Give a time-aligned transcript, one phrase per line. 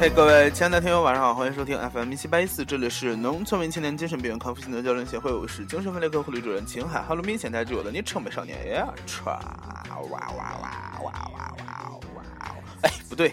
[0.00, 7.02] 嘿，各位亲爱的听友，晚上好，欢迎收听 FM 一七八一四，这里是农村文青年精神病院康复心得交流协会，我是精神分裂科护理主任秦海。
[7.02, 10.58] 哈喽明显带着我的昵称美少年呀，唰，哇哇哇
[11.02, 11.42] 哇哇哇
[12.16, 12.24] 哇！
[12.80, 13.30] 哎，不对。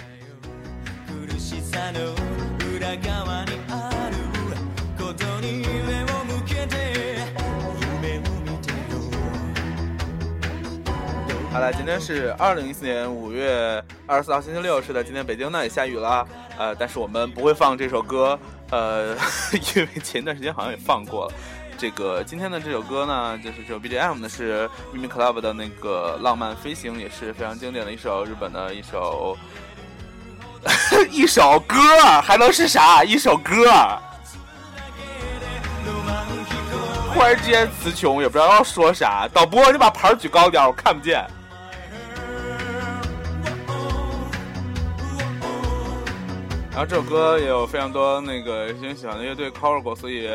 [11.50, 18.38] 好了，今天是二零一四年五月二十四号星期六，是的，今天北京呢也下雨了，呃，但是我们不会放这首歌，
[18.72, 19.16] 呃，
[19.76, 21.34] 因为前段时间好像也放过了。
[21.78, 29.38] 这个今天的这首歌呢，就是这首 BGM 呢是 Mimi Club 的那个《浪漫飞行》，也是非常经典的一首日本的一首
[31.12, 31.76] 一首歌，
[32.24, 33.04] 还能是啥？
[33.04, 33.54] 一首歌。
[37.14, 39.28] 忽然之间词穷，也不知道要说啥。
[39.32, 41.26] 导播，你把牌举高点，我看不见。
[46.78, 50.30] 然后这首歌也有非常多那个非常喜欢的乐队 cover 过，所以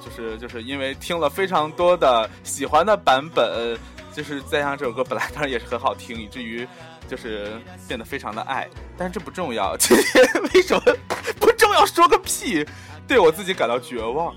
[0.00, 3.76] 就是就是因为听了非常多的喜欢的版本，
[4.14, 6.64] 就是再加上这首歌本来当然也是很好听，以至于
[7.08, 8.68] 就是变得非常的爱。
[8.96, 10.24] 但是这不重要，今天
[10.54, 10.80] 为什么
[11.40, 11.84] 不重要？
[11.84, 12.64] 说个屁！
[13.08, 14.32] 对我自己感到绝望。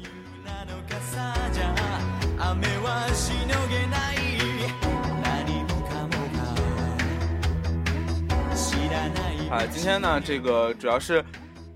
[9.52, 11.24] 啊， 今天呢，这个主要是。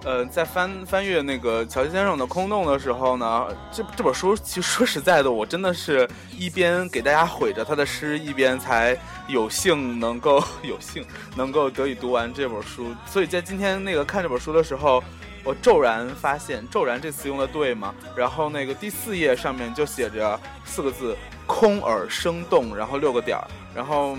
[0.05, 8.95] 呃，在翻翻阅那个乔先生的《空洞》的时候呢，这这本书其实说实在的，我真的是一边给大家毁着他的诗，一边才
[9.27, 11.03] 有幸能够 有幸
[11.35, 12.93] 能够得以读完这本书。
[13.07, 15.03] 所以在今天那个看这本书的时候，
[15.43, 17.91] 我骤然发现“骤然”这词用的对吗？
[18.15, 21.17] 然后那个第四页上面就写着四个字
[21.47, 24.15] “空而生动”，然后六个点儿，然后。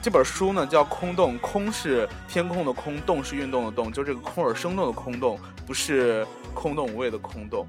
[0.00, 7.66] 这本书呢叫《空洞》，空是天空的空，洞是运动的动，就这个空而生动的空洞，不是空洞无味的空洞。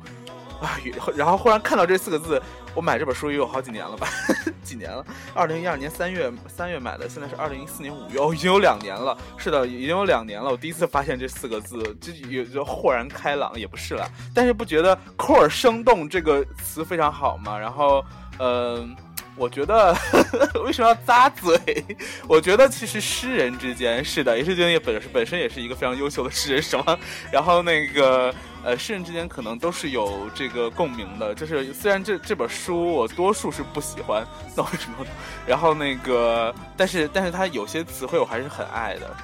[0.61, 0.77] 啊，
[1.15, 2.41] 然后忽然看到这四个字，
[2.75, 4.07] 我买这本书也有好几年了吧？
[4.61, 5.05] 几年了？
[5.33, 9.17] 二零一二年三月三月买的，现在是二零一四年五月，哦，已经有两年了。
[9.37, 10.51] 是的，已经有两年了。
[10.51, 14.05] 我第一次发现这四个字，就有就豁然开朗，也不是了。
[14.35, 17.57] 但是不觉得“空而生动”这个词非常好吗？
[17.57, 18.03] 然后，
[18.39, 18.95] 嗯。
[19.35, 19.95] 我觉得
[20.65, 21.85] 为什么要咂嘴？
[22.27, 26.99] 我觉得其实诗人之间是的，也是觉得本本身也是一个非常优秀的诗人，什么？
[27.31, 31.33] 然后那个呃，诗人之间可能都是有这个共鸣的。
[31.33, 35.05] 就是虽然这这本书我多数是不喜欢，那为什么？
[35.47, 39.15] 然后那个，但是但是它有些词汇我还是很爱的。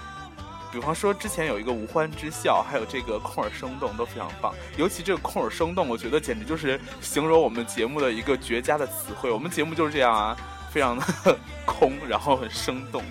[0.75, 4.53] 比方说，之前有一个无欢之笑，还有这个空耳生动都非常棒。
[4.75, 9.31] 尤其这个空耳生动，我觉得简直就是形容我们节目的一个绝佳的词汇。
[9.31, 10.36] 我们节目就是这样啊，
[10.69, 11.06] 非常的
[11.66, 13.02] 空，然后很生动。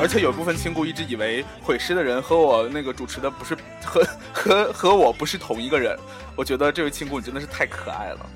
[0.00, 5.96] 而且有部分亲故一直以为毁尸的人和我那个主持的不是和 和和我不是同一个人。
[6.34, 8.26] 我觉得这位亲故你真的是太可爱了。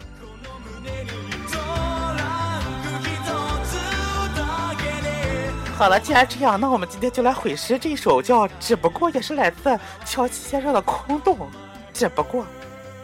[5.77, 11.37] 好了，既然这样，那我们今天就来毁尸这首叫《只不过》，也是来自乔七先生的《空洞》。
[11.93, 12.47] 只不过，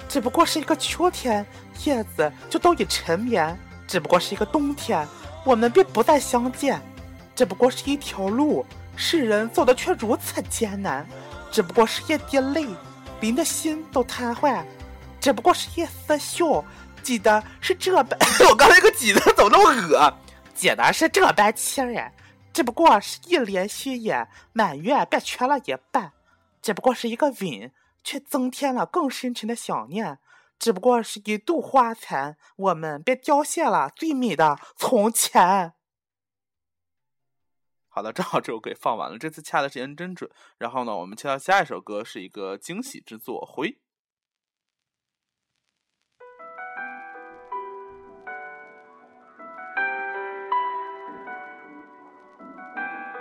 [0.09, 1.45] 只不过是一个秋天，
[1.85, 3.53] 叶子就都已沉眠；
[3.89, 5.05] 只不过是一个冬天，
[5.45, 6.79] 我们便不再相见；
[7.35, 8.65] 只不过是一条路，
[8.95, 11.05] 世人走的却如此艰难；
[11.51, 12.65] 只不过是一滴泪，
[13.21, 14.63] 淋的心都瘫痪；
[15.21, 16.65] 只不过是一丝笑，
[17.03, 18.17] 记得是这般。
[18.49, 20.15] 我刚才个记得怎么那么恶？
[20.55, 22.11] 挤的是这般气人。
[22.59, 26.11] 只不过是一帘虚掩，满月便缺了一半；
[26.61, 30.17] 只不过是一个吻，却增添了更深沉的想念；
[30.59, 35.73] 只不过是一度花残，我们便凋谢了最美的从前。
[37.87, 40.29] 好的，正好这首歌也放完了，这次掐的时间真准。
[40.57, 43.79] 然后呢，我们切到下一首歌，是一个惊喜之作，回。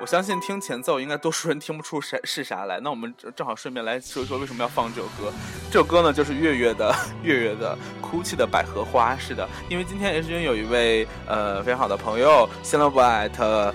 [0.07, 2.79] 相信听前奏，应该多数人听不出啥是啥来。
[2.79, 5.33] 那我们正好顺便来说一说为什么要放这首歌。
[5.69, 9.17] 这首歌呢，就是月月的月月的哭泣的百合花。
[9.17, 13.73] 是的，因为今天 H 君有一位呃非常好的朋友，现在不艾特，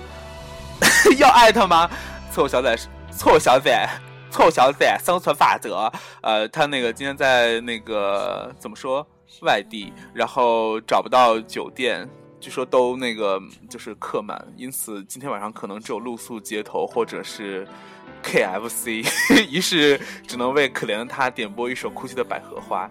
[1.19, 1.87] 要艾特吗？
[2.31, 2.75] 错误小仔，
[3.11, 3.87] 错误小仔，
[4.31, 5.91] 错误小崽，生存法则。
[6.21, 9.05] 呃，他那个今天在那个怎么说
[9.43, 12.09] 外地，然后找不到酒店。
[12.43, 17.65] 据说都那个就是客满，因此今天晚上可能只有露宿街头或者是
[18.21, 19.07] KFC，
[19.49, 19.97] 于是
[20.27, 22.89] 只能为可怜的他点播一首哭泣的百合花，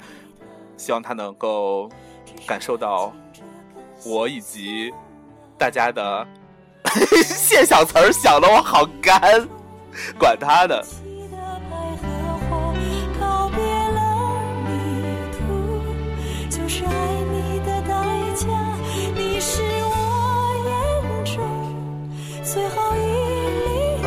[0.78, 1.86] 希望他能够
[2.46, 3.12] 感受到
[4.06, 4.90] 我以及
[5.58, 6.26] 大家的
[7.22, 9.46] 现小词儿想的我好干，
[10.18, 10.82] 管他的。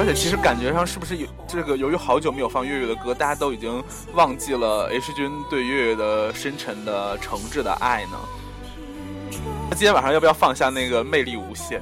[0.05, 1.75] 而且其实感觉上是不是有这个？
[1.75, 8.19] 由于好久没有放月月的歌，大家都已经忘记了 H 君对月月的深沉的诚挚的爱呢。
[9.67, 11.81] 那今天晚上要不要放下那个魅力无限？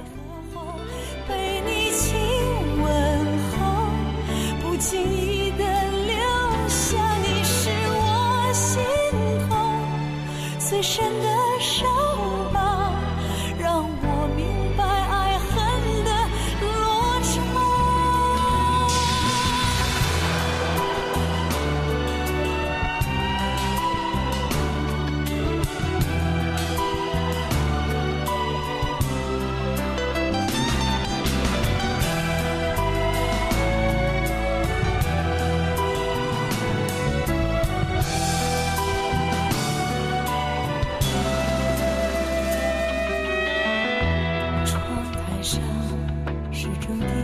[46.86, 47.23] drinking.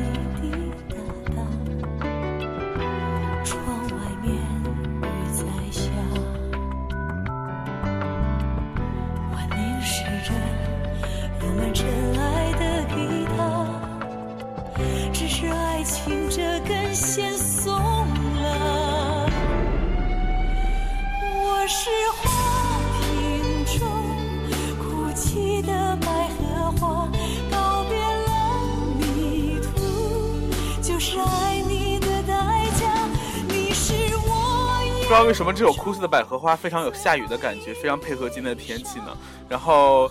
[35.00, 39.16] 不知道为什么这首哭泣的百合花非常有下雨的感觉，非常配合今天的天气呢。
[39.48, 40.10] 然后，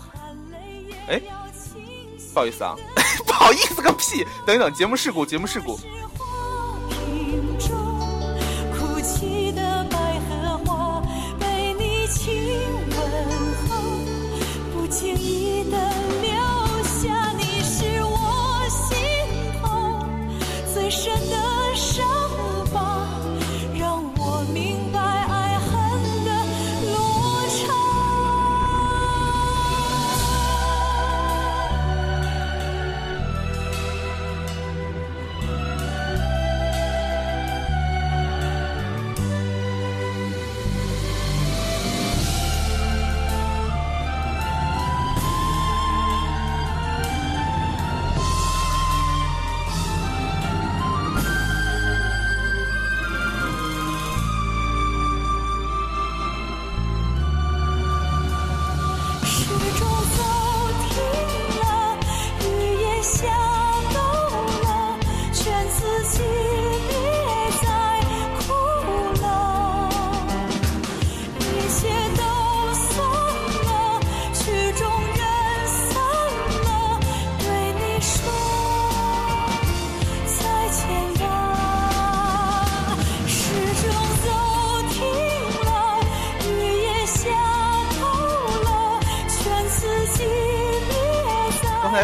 [1.07, 1.21] 哎，
[2.33, 2.75] 不好意思啊，
[3.25, 4.25] 不好意思个屁！
[4.47, 5.79] 等一等，节目事故，节目事故。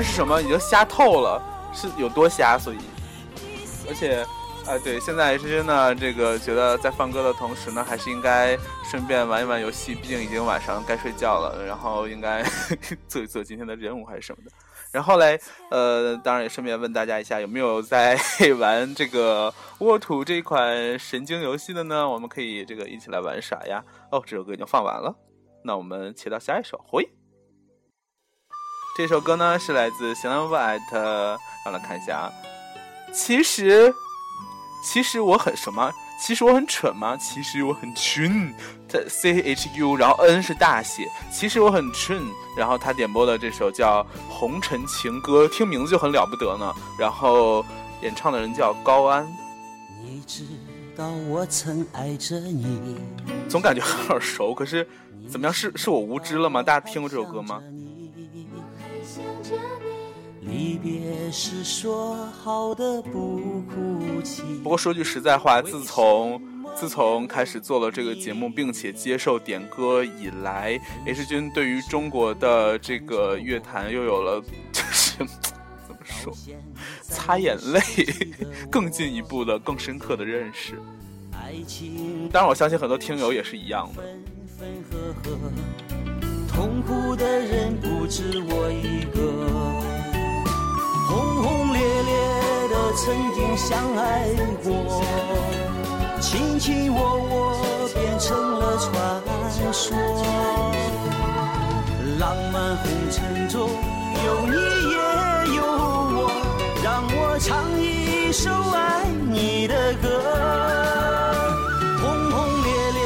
[0.02, 0.42] 是什么？
[0.42, 1.42] 已经瞎透了，
[1.74, 2.58] 是有多瞎？
[2.58, 2.78] 所以，
[3.88, 4.22] 而且，
[4.66, 8.58] 啊，对，现在 H 君呢，这个觉得在放歌的同时呢，还是应该
[8.90, 12.44] 顺便玩一玩游戏，毕竟已经晚上该睡觉了，然后应该
[13.08, 14.52] 做一做今天的任务还是什么的。
[14.92, 18.18] 然后嘞，呃，当然也顺便问大家一下，有没有在
[18.58, 22.08] 玩这个沃土这一款神经游戏的呢？
[22.08, 23.84] 我们可以这个一起来玩耍呀。
[24.12, 25.14] 哦，这首歌已经放完了，
[25.64, 27.10] 那我们切到下一首，回。
[28.96, 30.80] 这首歌呢是来自新浪 white，
[31.66, 32.32] 让来看一下啊。
[33.12, 33.94] 其实，
[34.82, 35.92] 其实我很什么？
[36.18, 37.18] 其实我很蠢吗？
[37.18, 38.56] 其实我很蠢。
[38.88, 41.12] 他 C H U，然后 N 是大写。
[41.30, 42.24] 其实我很蠢。
[42.56, 46.74] 然后他点播的这首叫《红尘情歌》，听名字就很了不得呢。
[46.98, 47.66] 然后
[48.02, 49.28] 演唱的人叫高安。
[50.06, 50.46] 你知
[50.96, 52.96] 道我曾爱着你。
[53.50, 54.88] 总感觉很耳熟，可是
[55.30, 55.54] 怎么样？
[55.54, 56.64] 是是我无知了吗？
[56.64, 57.62] 大家听过这首歌吗？
[60.42, 64.44] 离别时说好的不哭泣。
[64.64, 66.42] 不过说句实在话，自从
[66.76, 76.34] 自从开始做了这个节目，并且接受点歌以来，H 君对于中国的这个乐坛又有了 就是怎么说，
[77.02, 77.80] 擦眼泪
[78.70, 80.80] 更进一步的、更深刻的认识。
[82.32, 84.04] 当然，我相信很多听友也是一样的。
[86.48, 89.05] 痛苦的人不止我一
[93.06, 94.26] 曾经相爱
[94.64, 94.74] 过，
[96.20, 97.54] 卿卿我我
[97.94, 98.90] 变成了传
[99.72, 99.96] 说。
[102.18, 103.70] 浪漫红尘中
[104.26, 104.56] 有你
[104.90, 104.98] 也
[105.56, 105.62] 有
[106.18, 106.32] 我，
[106.84, 110.10] 让我唱一首爱你的歌。
[112.02, 113.00] 轰轰烈烈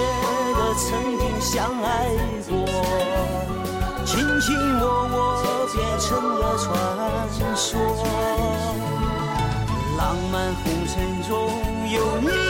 [0.56, 0.88] 的曾
[1.20, 2.08] 经相爱
[2.48, 2.56] 过，
[4.06, 6.08] 卿卿我我变成
[6.40, 6.66] 了传
[7.54, 7.68] 说。
[10.10, 12.49] 浪漫红尘中有你。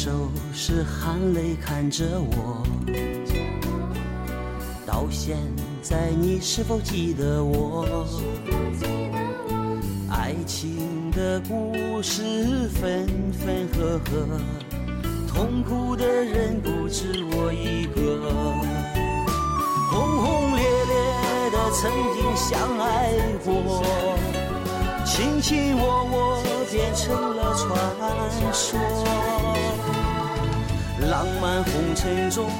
[0.00, 2.62] 手是含泪看着我，
[4.86, 5.36] 到现
[5.82, 8.06] 在你是否记得我？
[10.08, 12.22] 爱情的故事
[12.80, 14.38] 分分合合，
[15.26, 18.30] 痛苦的人不止我一个。
[19.90, 23.12] 轰轰烈烈的曾经相爱
[23.44, 23.82] 过，
[25.04, 26.16] 卿卿我我
[26.70, 27.66] 变成了传
[28.52, 29.57] 说。
[31.06, 32.50] 浪漫红尘中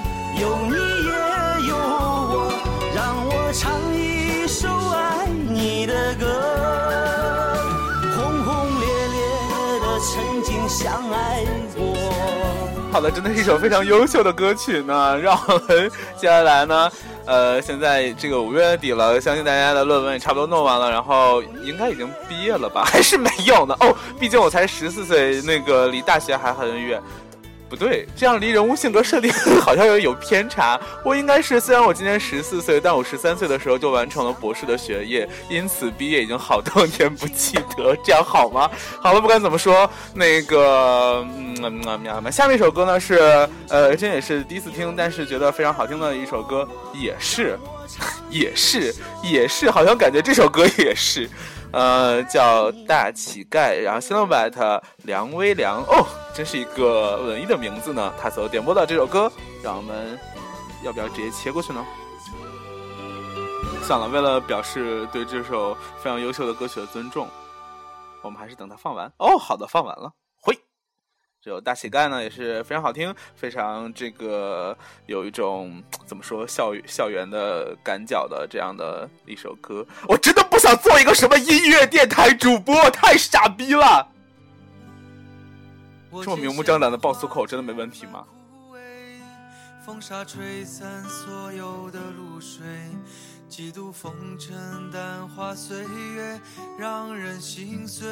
[0.40, 2.52] 有你也有我，
[2.95, 6.26] 让我唱一首爱你的歌。
[8.14, 11.97] 轰轰烈烈的曾经相爱过。
[12.92, 15.18] 好的，真的是一首非常优秀的歌曲呢。
[15.18, 16.90] 让我们接下来呢，
[17.26, 22.85] 呃，现在这个五月底了，相信大家的论文也差不多弄完了，然后应该已经毕业了吧？
[22.88, 23.76] 还是没有呢？
[23.80, 27.02] 哦，毕竟我才十四岁，那个离大学还很远。
[27.68, 30.80] 不对，这样离人物性格设定 好像有有偏差。
[31.04, 38.70] 我应该是，虽然我今年十四岁，但我十三岁的时候就完成了博士的学业，因此毕业已经好多年不记得，这样好吗？
[39.02, 47.58] 好了，不管怎么说，那个，嗯，嗯，下面一首歌呢是，呃，这也是第一次听，但是觉得非常好听的一首歌，也是，
[48.30, 51.28] 也是，也是，好像感觉这首歌也是。
[51.70, 58.12] 呃，叫大乞丐，然后 s n o w b a t 梁微凉哦，真是一个文艺的名字呢。
[58.18, 59.30] 他所点播的这首歌，
[59.62, 60.18] 让我们
[60.82, 61.84] 要不要直接切过去呢？
[63.82, 67.28] 算了，为了表示对这首非常优秀的歌曲的尊重，
[68.22, 69.10] 我们还是等它放完。
[69.18, 70.12] 哦，好的，放完了。
[70.40, 70.58] 回
[71.42, 79.87] 这首大乞丐呢也是非常好听，非常这个有一种怎么说校校园的赶脚的这样的一首歌。
[80.08, 84.05] 我真的不想做一个什么音乐电台主播，太傻逼了。
[86.21, 88.25] 这么明目张胆的爆粗口，真的没问题吗？
[89.87, 92.67] 风沙吹散所有的露水，
[93.49, 95.85] 几度风尘淡化岁
[96.17, 96.41] 月，
[96.77, 98.09] 让人心碎。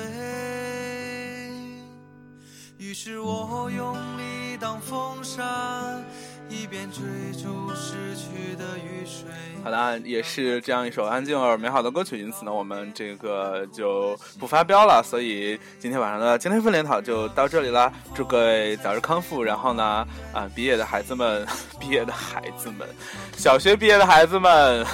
[2.78, 6.00] 于是我用力挡风沙，
[6.48, 9.28] 一边追逐逝去的雨水。
[9.64, 15.02] 好的，也是这样一首安静而美好的歌曲，因此呢，我们这个就不发飙了。
[15.04, 19.42] 所以今天晚上的今天分联讨就到这里啦，祝各位早日康复。
[19.42, 21.46] 然后呢，啊，毕业的孩子们，
[21.80, 22.86] 毕业的孩子们，
[23.36, 24.86] 小学毕业的孩子们，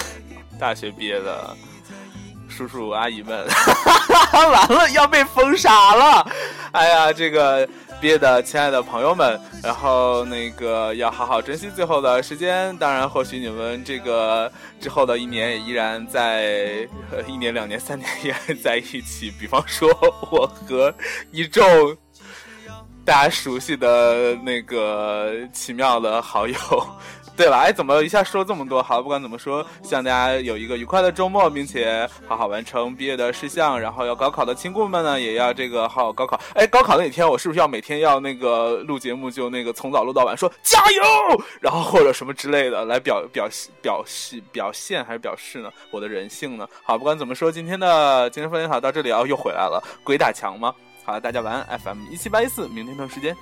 [0.59, 1.55] 大学毕业的。
[2.55, 3.47] 叔叔阿姨们，
[4.31, 6.31] 完了要被封杀了！
[6.71, 7.67] 哎呀，这个
[8.03, 12.75] 毕业的亲爱的朋友们，然后那个要好好珍惜最后的时间。
[12.77, 16.85] 当然，或许你们这个之后的一年也依然在，
[17.25, 19.31] 一年、两年、三年依然在一起。
[19.39, 19.89] 比方说，
[20.29, 20.93] 我和
[21.31, 21.65] 一众
[23.05, 26.55] 大家熟悉的那个奇妙的好友。
[27.37, 28.81] 对了，哎，怎么一下说这么多？
[28.81, 33.79] 好，不管怎么说，希望大家有一个愉快的周末，并且好好完成毕业的事项。
[33.79, 36.39] 然后要高考的亲故们呢，也要这个好好高考。
[36.53, 43.49] 哎，高考那天，我是不是要每天要那个录节目，就那个从早录到晚，说加油，然后或者什么之类的，来表表
[43.81, 45.71] 表示表现还是表示呢？
[45.89, 46.67] 我的人性呢？
[46.83, 50.71] 好，不管怎么说，今天的精神分裂好到这里啊，又回来了，鬼打墙吗？
[51.03, 53.35] 好了，大家晚安，FM 一七八一四，明天同时间，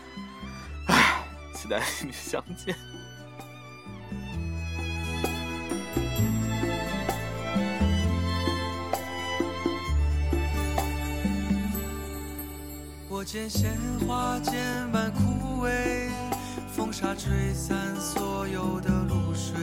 [0.88, 2.74] 唉，期待与你相见。
[13.32, 13.72] 见鲜
[14.06, 14.54] 花渐
[14.92, 16.10] 般枯萎，
[16.76, 19.56] 风沙吹散所有的露水，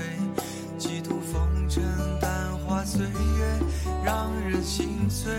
[0.79, 1.85] 几度风尘
[2.19, 2.33] 淡
[2.65, 3.13] 化岁月，
[4.03, 5.31] 让人心碎。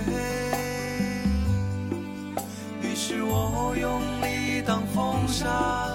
[2.84, 5.88] 于是我用力挡风沙，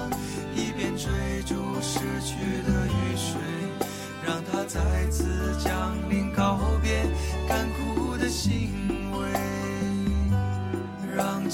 [0.56, 1.12] 一边追
[1.46, 2.34] 逐逝去
[2.66, 3.40] 的雨水，
[4.26, 5.24] 让它再次
[5.62, 6.23] 降临，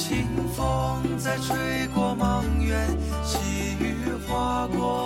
[0.00, 0.26] 清
[0.56, 2.88] 风在吹过梦远，
[3.22, 3.94] 细雨
[4.26, 4.99] 划过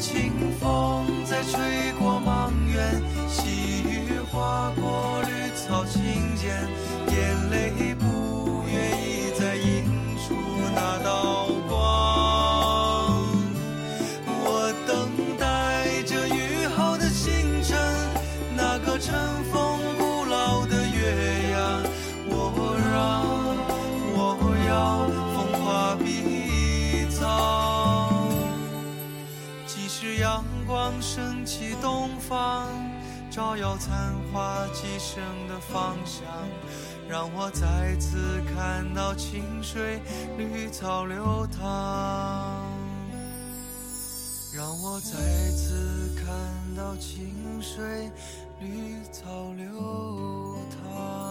[0.00, 6.48] 清风在吹过莽原，细雨划过绿草青涧，
[7.14, 7.89] 眼泪
[31.00, 32.68] 升起东方，
[33.30, 36.24] 照耀残花寄生的方向，
[37.06, 40.00] 让我再次看到清水
[40.38, 42.64] 绿草流淌。
[44.52, 45.10] 让我再
[45.52, 46.26] 次看
[46.76, 48.10] 到清水
[48.58, 51.29] 绿草流淌